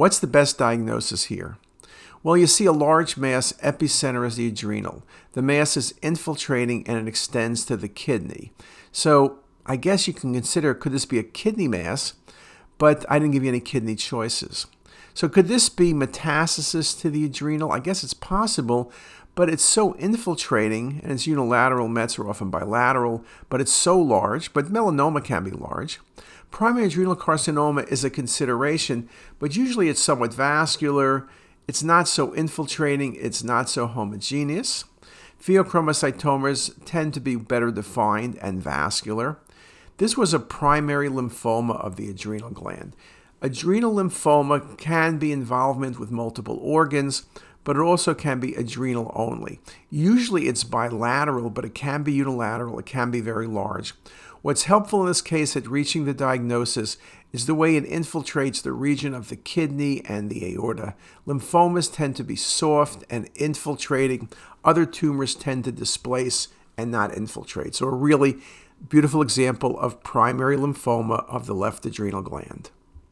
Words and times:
What's 0.00 0.18
the 0.18 0.26
best 0.26 0.56
diagnosis 0.56 1.24
here? 1.24 1.58
Well, 2.22 2.34
you 2.34 2.46
see 2.46 2.64
a 2.64 2.72
large 2.72 3.18
mass 3.18 3.52
epicenter 3.62 4.26
is 4.26 4.36
the 4.36 4.48
adrenal. 4.48 5.02
The 5.32 5.42
mass 5.42 5.76
is 5.76 5.92
infiltrating 6.00 6.86
and 6.86 6.96
it 6.96 7.06
extends 7.06 7.66
to 7.66 7.76
the 7.76 7.86
kidney. 7.86 8.50
So 8.92 9.40
I 9.66 9.76
guess 9.76 10.08
you 10.08 10.14
can 10.14 10.32
consider 10.32 10.72
could 10.72 10.92
this 10.92 11.04
be 11.04 11.18
a 11.18 11.22
kidney 11.22 11.68
mass? 11.68 12.14
But 12.78 13.04
I 13.10 13.18
didn't 13.18 13.32
give 13.32 13.42
you 13.42 13.50
any 13.50 13.60
kidney 13.60 13.94
choices. 13.94 14.66
So 15.12 15.28
could 15.28 15.48
this 15.48 15.68
be 15.68 15.92
metastasis 15.92 16.98
to 17.02 17.10
the 17.10 17.26
adrenal? 17.26 17.70
I 17.70 17.80
guess 17.80 18.02
it's 18.02 18.14
possible, 18.14 18.90
but 19.40 19.48
it's 19.48 19.64
so 19.64 19.94
infiltrating, 19.94 21.00
and 21.02 21.10
it's 21.10 21.26
unilateral. 21.26 21.88
Mets 21.88 22.18
are 22.18 22.28
often 22.28 22.50
bilateral, 22.50 23.24
but 23.48 23.58
it's 23.58 23.72
so 23.72 23.98
large. 23.98 24.52
But 24.52 24.66
melanoma 24.66 25.24
can 25.24 25.44
be 25.44 25.50
large. 25.50 25.98
Primary 26.50 26.84
adrenal 26.84 27.16
carcinoma 27.16 27.90
is 27.90 28.04
a 28.04 28.10
consideration, 28.10 29.08
but 29.38 29.56
usually 29.56 29.88
it's 29.88 30.02
somewhat 30.02 30.34
vascular. 30.34 31.26
It's 31.66 31.82
not 31.82 32.06
so 32.06 32.34
infiltrating, 32.34 33.14
it's 33.14 33.42
not 33.42 33.70
so 33.70 33.86
homogeneous. 33.86 34.84
Pheochromocytomas 35.42 36.74
tend 36.84 37.14
to 37.14 37.20
be 37.20 37.36
better 37.36 37.70
defined 37.70 38.36
and 38.42 38.62
vascular. 38.62 39.38
This 39.96 40.18
was 40.18 40.34
a 40.34 40.38
primary 40.38 41.08
lymphoma 41.08 41.82
of 41.82 41.96
the 41.96 42.10
adrenal 42.10 42.50
gland. 42.50 42.94
Adrenal 43.40 43.94
lymphoma 43.94 44.76
can 44.76 45.16
be 45.16 45.32
involvement 45.32 45.98
with 45.98 46.10
multiple 46.10 46.58
organs, 46.60 47.24
but 47.64 47.76
it 47.76 47.82
also 47.82 48.14
can 48.14 48.40
be 48.40 48.54
adrenal 48.54 49.12
only. 49.14 49.60
Usually 49.90 50.48
it's 50.48 50.64
bilateral, 50.64 51.50
but 51.50 51.64
it 51.64 51.74
can 51.74 52.02
be 52.02 52.12
unilateral, 52.12 52.78
it 52.78 52.86
can 52.86 53.10
be 53.10 53.20
very 53.20 53.46
large. 53.46 53.94
What's 54.42 54.64
helpful 54.64 55.02
in 55.02 55.06
this 55.06 55.20
case 55.20 55.54
at 55.54 55.68
reaching 55.68 56.06
the 56.06 56.14
diagnosis 56.14 56.96
is 57.32 57.44
the 57.46 57.54
way 57.54 57.76
it 57.76 57.84
infiltrates 57.84 58.62
the 58.62 58.72
region 58.72 59.14
of 59.14 59.28
the 59.28 59.36
kidney 59.36 60.02
and 60.06 60.30
the 60.30 60.54
aorta. 60.54 60.94
Lymphomas 61.26 61.92
tend 61.92 62.16
to 62.16 62.24
be 62.24 62.36
soft 62.36 63.04
and 63.10 63.28
infiltrating. 63.34 64.30
Other 64.64 64.86
tumors 64.86 65.34
tend 65.34 65.64
to 65.64 65.72
displace 65.72 66.48
and 66.78 66.90
not 66.90 67.14
infiltrate. 67.14 67.74
So, 67.74 67.86
a 67.86 67.94
really 67.94 68.38
beautiful 68.88 69.20
example 69.20 69.78
of 69.78 70.02
primary 70.02 70.56
lymphoma 70.56 71.26
of 71.28 71.46
the 71.46 71.54
left 71.54 71.84
adrenal 71.84 72.22
gland. 72.22 72.70